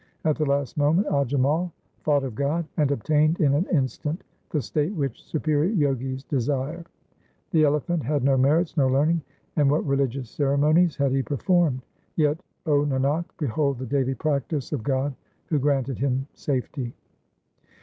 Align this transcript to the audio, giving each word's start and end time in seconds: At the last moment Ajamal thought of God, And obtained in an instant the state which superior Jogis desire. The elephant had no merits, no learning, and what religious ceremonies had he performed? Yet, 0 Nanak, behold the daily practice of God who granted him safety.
At 0.25 0.35
the 0.35 0.47
last 0.47 0.77
moment 0.77 1.05
Ajamal 1.11 1.71
thought 1.99 2.23
of 2.23 2.33
God, 2.33 2.65
And 2.75 2.89
obtained 2.89 3.39
in 3.39 3.53
an 3.53 3.65
instant 3.67 4.23
the 4.49 4.59
state 4.59 4.91
which 4.95 5.23
superior 5.23 5.71
Jogis 5.75 6.23
desire. 6.23 6.83
The 7.51 7.65
elephant 7.65 8.01
had 8.01 8.23
no 8.23 8.35
merits, 8.35 8.75
no 8.75 8.87
learning, 8.87 9.21
and 9.57 9.69
what 9.69 9.85
religious 9.85 10.31
ceremonies 10.31 10.95
had 10.95 11.11
he 11.11 11.21
performed? 11.21 11.83
Yet, 12.15 12.39
0 12.65 12.85
Nanak, 12.87 13.25
behold 13.37 13.77
the 13.77 13.85
daily 13.85 14.15
practice 14.15 14.71
of 14.71 14.81
God 14.81 15.13
who 15.49 15.59
granted 15.59 15.99
him 15.99 16.25
safety. 16.33 16.95